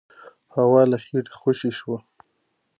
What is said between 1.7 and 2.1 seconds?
شوه.